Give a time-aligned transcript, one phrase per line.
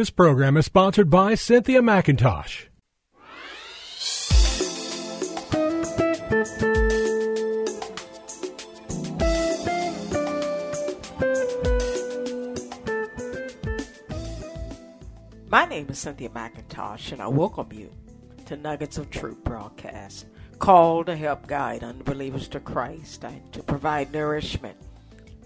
[0.00, 2.68] This program is sponsored by Cynthia McIntosh.
[15.50, 17.90] My name is Cynthia McIntosh, and I welcome you
[18.46, 20.24] to Nuggets of Truth broadcast,
[20.58, 24.78] called to help guide unbelievers to Christ and to provide nourishment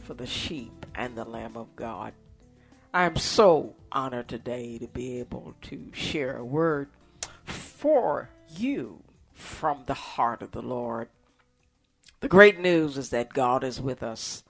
[0.05, 2.13] for the sheep and the Lamb of God.
[2.95, 6.91] I am so honored today to be able to share a word
[7.43, 9.03] for you
[9.33, 11.09] from the heart of the Lord.
[12.21, 14.45] The great news is that God is with us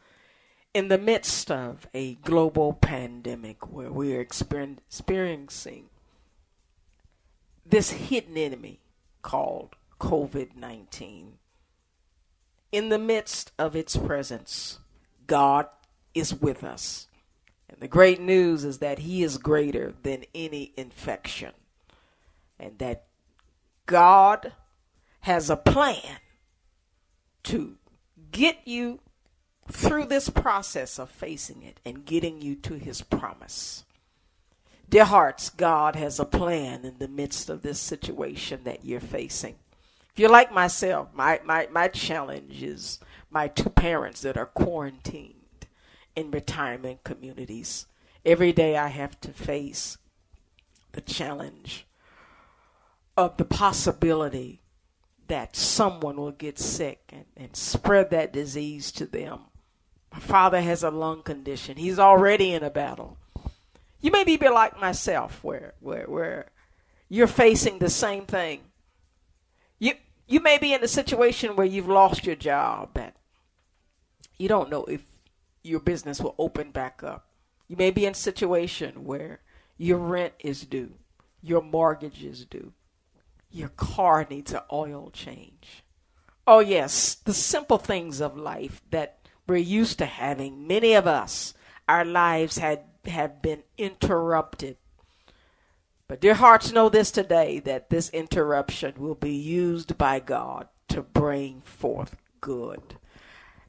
[0.75, 5.87] in the midst of a global pandemic where we are experiencing
[7.65, 8.80] this hidden enemy
[9.23, 11.38] called COVID 19.
[12.73, 14.80] In the midst of its presence,
[15.27, 15.66] God
[16.13, 17.09] is with us.
[17.74, 21.51] And the great news is that He is greater than any infection,
[22.56, 23.06] and that
[23.87, 24.52] God
[25.23, 26.18] has a plan
[27.43, 27.76] to
[28.30, 29.01] get you
[29.68, 33.84] through this process of facing it and getting you to his promise.
[34.88, 39.56] Dear hearts, God has a plan in the midst of this situation that you're facing.
[40.12, 45.43] If you're like myself, my, my, my challenge is my two parents that are quarantined
[46.16, 47.87] in retirement communities.
[48.24, 49.98] Every day I have to face
[50.93, 51.87] the challenge
[53.16, 54.62] of the possibility
[55.26, 59.40] that someone will get sick and, and spread that disease to them
[60.15, 61.76] my father has a lung condition.
[61.76, 63.18] He's already in a battle.
[64.00, 66.47] You may be like myself, where where where
[67.09, 68.60] you're facing the same thing.
[69.81, 69.94] You
[70.28, 73.12] you may be in a situation where you've lost your job and
[74.38, 75.04] you don't know if
[75.65, 77.26] your business will open back up.
[77.66, 79.41] You may be in a situation where
[79.76, 80.94] your rent is due,
[81.43, 82.72] your mortgage is due,
[83.50, 85.82] your car needs an oil change.
[86.47, 90.66] Oh yes, the simple things of life that we're used to having.
[90.66, 91.55] Many of us,
[91.89, 94.77] our lives had have been interrupted.
[96.09, 101.03] But dear hearts know this today that this interruption will be used by God to
[101.03, 102.99] bring forth good.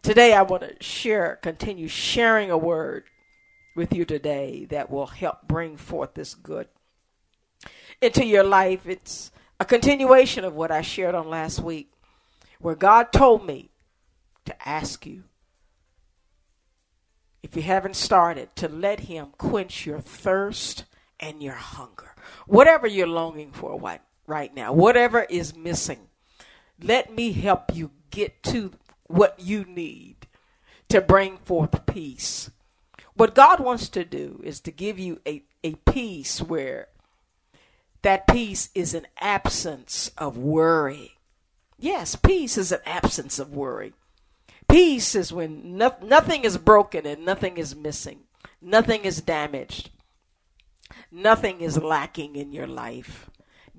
[0.05, 3.05] Today I want to share, continue sharing a word
[3.75, 6.67] with you today that will help bring forth this good
[8.03, 8.85] into your life.
[8.85, 11.91] It's a continuation of what I shared on last week,
[12.59, 13.71] where God told me
[14.45, 15.23] to ask you
[17.41, 20.85] if you haven't started, to let Him quench your thirst
[21.19, 22.13] and your hunger.
[22.45, 23.81] Whatever you're longing for
[24.27, 26.09] right, now, whatever is missing,
[26.79, 28.71] let me help you get to
[29.07, 30.27] what you need
[30.89, 32.49] to bring forth peace.
[33.15, 36.89] What God wants to do is to give you a, a peace where
[38.01, 41.13] that peace is an absence of worry.
[41.79, 43.93] Yes, peace is an absence of worry.
[44.67, 48.21] Peace is when no, nothing is broken and nothing is missing,
[48.61, 49.89] nothing is damaged,
[51.11, 53.29] nothing is lacking in your life.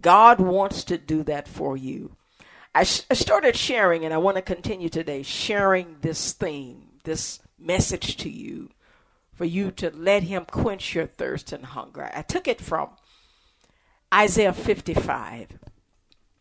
[0.00, 2.16] God wants to do that for you.
[2.76, 7.40] I, sh- I started sharing, and I want to continue today sharing this theme, this
[7.58, 8.68] message to you,
[9.32, 12.10] for you to let Him quench your thirst and hunger.
[12.14, 12.90] I took it from
[14.12, 15.58] Isaiah 55.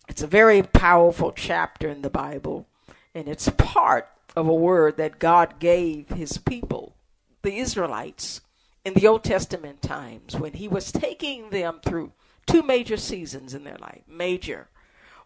[0.09, 2.68] It's a very powerful chapter in the Bible,
[3.13, 6.97] and it's part of a word that God gave his people,
[7.44, 8.41] the Israelites,
[8.84, 12.12] in the Old Testament times when he was taking them through
[12.45, 14.01] two major seasons in their life.
[14.06, 14.68] Major.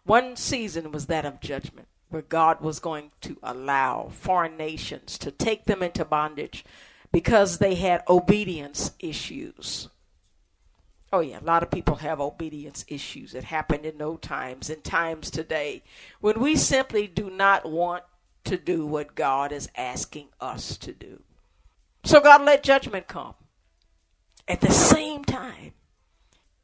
[0.04, 5.30] One season was that of judgment, where God was going to allow foreign nations to
[5.30, 6.64] take them into bondage
[7.12, 9.88] because they had obedience issues.
[11.12, 13.34] Oh, yeah, a lot of people have obedience issues.
[13.34, 15.82] It happened in no times, in times today,
[16.20, 18.04] when we simply do not want
[18.44, 21.22] to do what God is asking us to do.
[22.04, 23.34] So God let judgment come.
[24.46, 25.72] At the same time,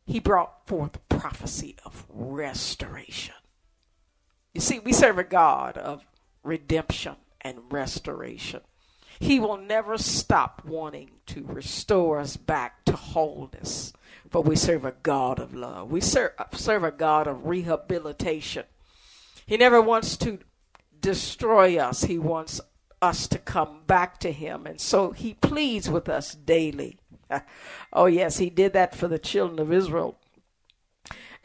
[0.07, 3.35] he brought forth prophecy of restoration.
[4.55, 6.07] You see, we serve a God of
[6.45, 8.61] redemption and restoration.
[9.19, 13.93] He will never stop wanting to restore us back to wholeness.
[14.31, 15.91] For we serve a God of love.
[15.91, 18.67] We serve, serve a God of rehabilitation.
[19.47, 20.39] He never wants to
[21.01, 22.05] destroy us.
[22.05, 22.61] He wants
[23.03, 24.65] us to come back to Him.
[24.65, 27.01] And so He pleads with us daily.
[27.93, 30.21] oh, yes, He did that for the children of Israel.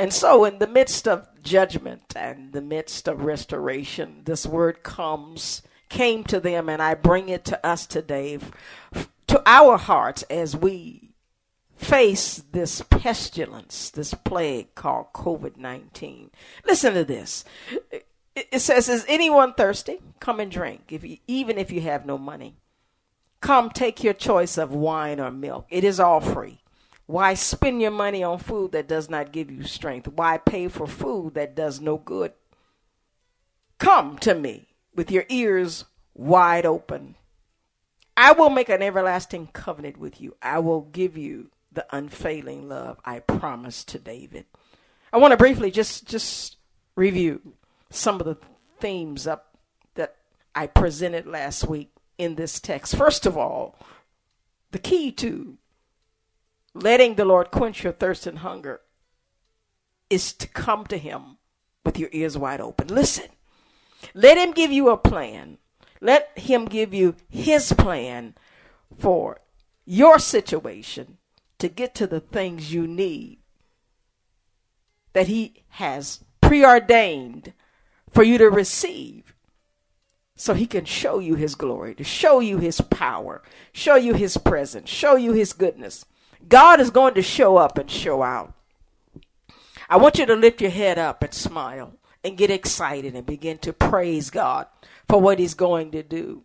[0.02, 5.62] And so, in the midst of judgment and the midst of restoration, this word comes,
[5.90, 8.40] came to them, and I bring it to us today,
[9.28, 11.14] to our hearts as we
[11.76, 16.32] face this pestilence, this plague called COVID 19.
[16.66, 17.46] Listen to this.
[18.36, 20.00] It says, Is anyone thirsty?
[20.20, 22.56] Come and drink, if you, even if you have no money.
[23.40, 25.68] Come take your choice of wine or milk.
[25.70, 26.61] It is all free.
[27.12, 30.08] Why spend your money on food that does not give you strength?
[30.08, 32.32] Why pay for food that does no good?
[33.80, 37.16] Come to me with your ears wide open.
[38.16, 40.38] I will make an everlasting covenant with you.
[40.42, 44.46] I will give you the unfailing love I promised to David.
[45.12, 46.56] I want to briefly just just
[46.96, 47.42] review
[47.90, 48.38] some of the
[48.80, 49.58] themes up
[49.96, 50.16] that
[50.56, 52.96] I presented last week in this text.
[52.96, 53.76] First of all,
[54.72, 55.58] the key to
[56.74, 58.82] letting the Lord quench your thirst and hunger
[60.10, 61.38] is to come to him
[61.86, 62.88] with your ears wide open.
[62.88, 63.30] Listen.
[64.14, 65.58] Let him give you a plan.
[66.00, 68.36] Let him give you his plan
[68.98, 69.40] for
[69.86, 71.18] your situation
[71.60, 73.42] to get to the things you need
[75.14, 77.54] that He has preordained
[78.10, 79.34] for you to receive
[80.36, 83.42] so He can show you His glory, to show you His power,
[83.72, 86.06] show you His presence, show you His goodness.
[86.48, 88.54] God is going to show up and show out.
[89.90, 91.94] I want you to lift your head up and smile
[92.24, 94.68] and get excited and begin to praise God
[95.08, 96.44] for what He's going to do.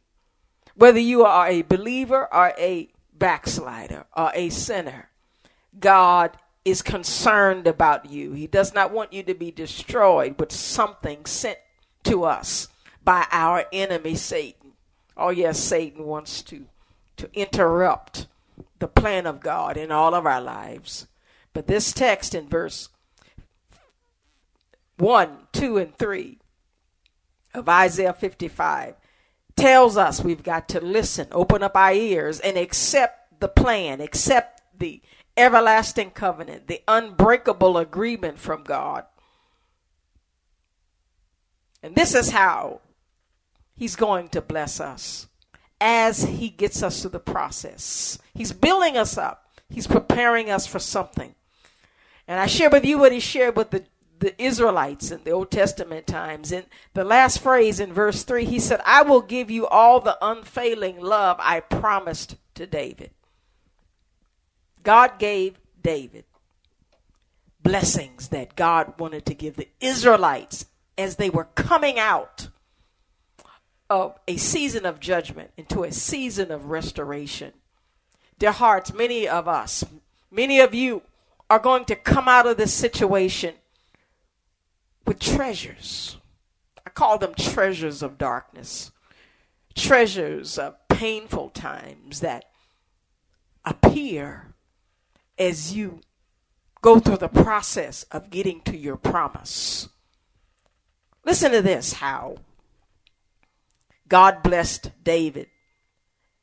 [0.75, 5.08] Whether you are a believer or a backslider or a sinner.
[5.78, 8.32] God is concerned about you.
[8.32, 11.58] He does not want you to be destroyed with something sent
[12.04, 12.69] to us
[13.04, 14.72] by our enemy Satan.
[15.16, 16.66] Oh yes, Satan wants to
[17.16, 18.26] to interrupt
[18.78, 21.06] the plan of God in all of our lives.
[21.52, 22.88] But this text in verse
[24.99, 26.38] 1, 2 and 3
[27.55, 28.94] of Isaiah 55
[29.56, 34.62] tells us we've got to listen, open up our ears, and accept the plan, accept
[34.78, 35.00] the
[35.37, 39.05] everlasting covenant, the unbreakable agreement from God.
[41.82, 42.81] And this is how
[43.75, 45.28] He's going to bless us
[45.81, 48.19] as He gets us through the process.
[48.34, 51.34] He's building us up, He's preparing us for something.
[52.28, 53.84] And I share with you what He shared with the
[54.19, 56.52] the Israelites in the Old Testament times.
[56.52, 56.64] In
[56.94, 61.00] the last phrase in verse 3, he said, I will give you all the unfailing
[61.00, 63.11] love I promised to David.
[64.82, 66.25] God gave David
[67.62, 72.49] blessings that God wanted to give the Israelites as they were coming out
[73.88, 77.52] of a season of judgment into a season of restoration.
[78.38, 79.84] Dear hearts, many of us,
[80.30, 81.02] many of you
[81.48, 83.54] are going to come out of this situation
[85.06, 86.16] with treasures.
[86.84, 88.90] I call them treasures of darkness,
[89.74, 92.46] treasures of painful times that
[93.64, 94.54] appear
[95.38, 96.00] as you
[96.82, 99.88] go through the process of getting to your promise.
[101.24, 102.36] Listen to this how
[104.08, 105.48] God blessed David.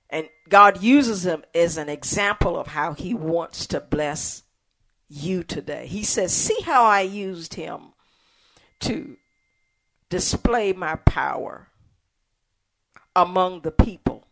[0.10, 4.44] And God uses him as an example of how he wants to bless
[5.10, 5.88] you today.
[5.88, 7.94] He says, See how I used him
[8.82, 9.18] to
[10.10, 11.70] display my power
[13.16, 14.28] among the people.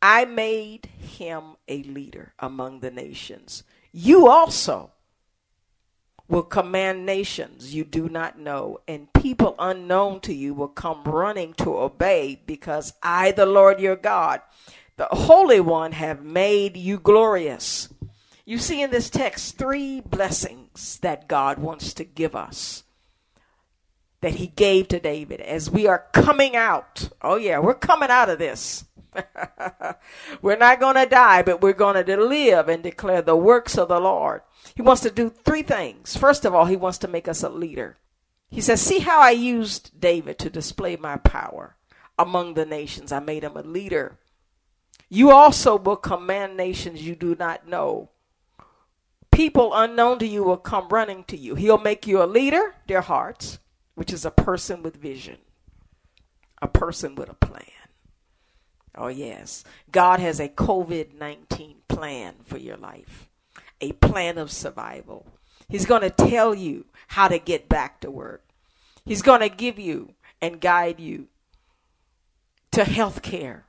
[0.00, 3.62] I made him a leader among the nations.
[3.92, 4.90] You also
[6.32, 11.52] will command nations you do not know, and people unknown to you will come running
[11.52, 14.40] to obey, because I, the Lord your God,
[14.96, 17.90] the Holy One, have made you glorious.
[18.46, 22.84] You see in this text three blessings that God wants to give us
[24.22, 27.10] that he gave to David as we are coming out.
[27.20, 28.84] Oh, yeah, we're coming out of this.
[30.42, 33.88] we're not going to die, but we're going to live and declare the works of
[33.88, 34.42] the Lord.
[34.74, 36.16] He wants to do three things.
[36.16, 37.96] First of all, he wants to make us a leader.
[38.50, 41.76] He says, See how I used David to display my power
[42.18, 43.12] among the nations.
[43.12, 44.18] I made him a leader.
[45.08, 48.10] You also will command nations you do not know.
[49.30, 51.54] People unknown to you will come running to you.
[51.54, 53.58] He'll make you a leader, dear hearts
[53.94, 55.38] which is a person with vision,
[56.60, 57.81] a person with a plan.
[58.94, 59.64] Oh, yes.
[59.90, 63.28] God has a COVID 19 plan for your life,
[63.80, 65.26] a plan of survival.
[65.68, 68.44] He's going to tell you how to get back to work,
[69.04, 71.28] He's going to give you and guide you
[72.72, 73.66] to health care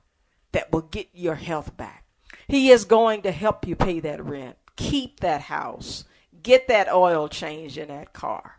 [0.51, 2.05] that will get your health back.
[2.47, 6.05] He is going to help you pay that rent, keep that house,
[6.41, 8.57] get that oil change in that car.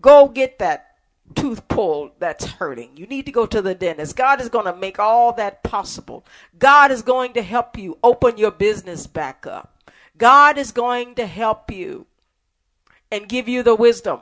[0.00, 0.93] Go get that
[1.34, 2.96] tooth pulled that's hurting.
[2.96, 4.16] You need to go to the dentist.
[4.16, 6.24] God is going to make all that possible.
[6.58, 9.90] God is going to help you open your business back up.
[10.16, 12.06] God is going to help you
[13.10, 14.20] and give you the wisdom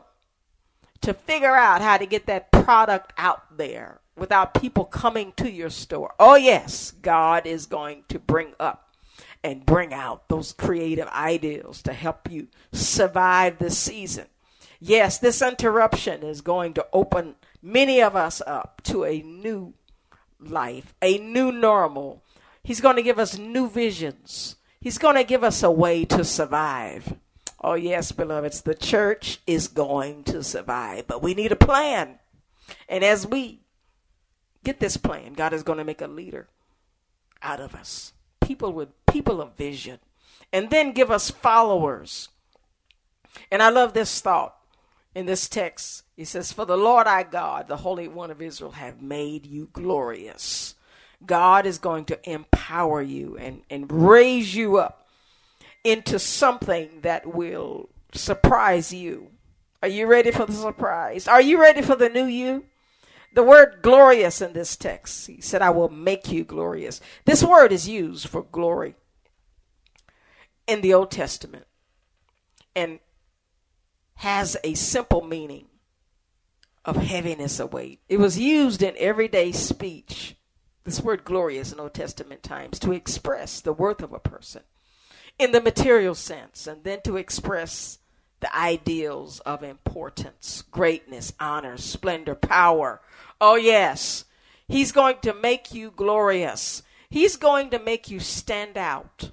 [1.00, 5.70] to figure out how to get that product out there without people coming to your
[5.70, 6.14] store.
[6.18, 8.94] Oh, yes, God is going to bring up
[9.42, 14.26] and bring out those creative ideals to help you survive this season.
[14.84, 19.74] Yes, this interruption is going to open many of us up to a new
[20.40, 22.24] life, a new normal.
[22.64, 24.56] He's going to give us new visions.
[24.80, 27.14] He's going to give us a way to survive.
[27.60, 32.18] Oh, yes, beloveds, the church is going to survive, but we need a plan.
[32.88, 33.60] And as we
[34.64, 36.48] get this plan, God is going to make a leader
[37.40, 40.00] out of us people with people of vision,
[40.52, 42.30] and then give us followers.
[43.48, 44.56] And I love this thought
[45.14, 46.04] in this text.
[46.16, 49.68] He says, For the Lord our God, the Holy One of Israel, have made you
[49.72, 50.74] glorious.
[51.24, 55.06] God is going to empower you and, and raise you up
[55.84, 59.30] into something that will surprise you.
[59.82, 61.26] Are you ready for the surprise?
[61.26, 62.64] Are you ready for the new you?
[63.34, 67.00] The word glorious in this text, he said, I will make you glorious.
[67.24, 68.94] This word is used for glory
[70.66, 71.66] in the Old Testament
[72.76, 73.00] and
[74.22, 75.66] has a simple meaning
[76.84, 77.98] of heaviness weight.
[78.08, 80.36] It was used in everyday speech,
[80.84, 84.62] this word glorious in Old Testament times, to express the worth of a person
[85.40, 87.98] in the material sense and then to express
[88.38, 93.00] the ideals of importance, greatness, honor, splendor, power.
[93.40, 94.24] Oh, yes.
[94.68, 96.84] He's going to make you glorious.
[97.10, 99.32] He's going to make you stand out,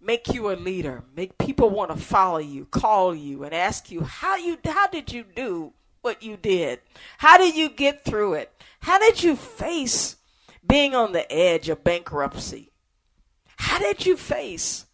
[0.00, 4.02] make you a leader, make people want to follow you, call you, and ask you
[4.02, 6.80] how you how did you do what you did?
[7.18, 8.52] How did you get through it?
[8.80, 10.16] How did you face
[10.66, 12.70] being on the edge of bankruptcy?
[13.56, 14.86] How did you face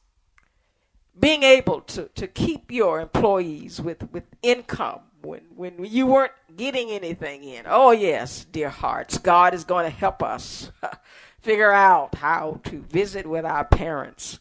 [1.18, 6.90] being able to, to keep your employees with, with income when, when you weren't getting
[6.90, 7.64] anything in.
[7.66, 10.70] Oh, yes, dear hearts, God is going to help us
[11.40, 14.38] figure out how to visit with our parents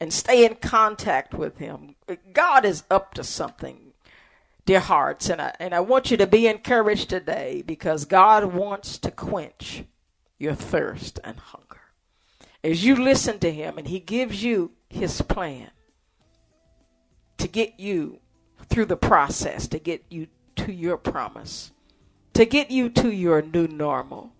[0.00, 1.96] and stay in contact with Him.
[2.32, 3.92] God is up to something,
[4.64, 8.98] dear hearts, and I, and I want you to be encouraged today because God wants
[8.98, 9.84] to quench
[10.38, 11.80] your thirst and hunger.
[12.62, 15.70] As you listen to Him and He gives you his plan
[17.38, 18.20] to get you
[18.68, 20.26] through the process, to get you
[20.56, 21.72] to your promise,
[22.34, 24.32] to get you to your new normal.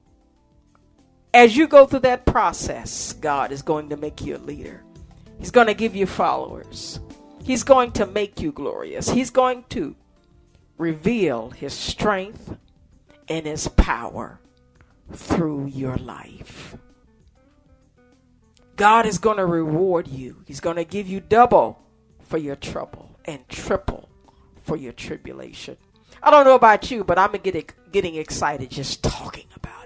[1.35, 4.83] As you go through that process, God is going to make you a leader.
[5.39, 7.01] He's going to give you followers.
[7.45, 9.09] He's going to make you glorious.
[9.09, 9.95] He's going to
[10.79, 12.57] reveal his strength
[13.29, 14.41] and his power
[15.13, 16.77] through your life.
[18.75, 20.43] God is going to reward you.
[20.47, 21.81] He's going to give you double
[22.21, 24.09] for your trouble and triple
[24.63, 25.77] for your tribulation.
[26.23, 29.86] I don't know about you, but I'm getting excited just talking about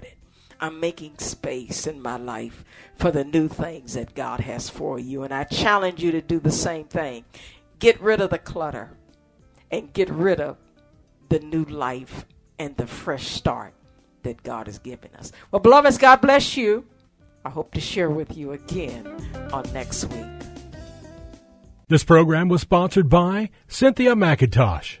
[0.61, 2.63] I'm making space in my life
[2.95, 6.39] for the new things that God has for you, and I challenge you to do
[6.39, 7.25] the same thing.
[7.79, 8.91] Get rid of the clutter
[9.71, 10.57] and get rid of
[11.29, 12.25] the new life
[12.59, 13.73] and the fresh start
[14.21, 15.31] that God has given us.
[15.49, 16.85] Well, beloveds, God bless you.
[17.43, 19.07] I hope to share with you again
[19.51, 20.25] on next week.
[21.87, 25.00] This program was sponsored by Cynthia McIntosh.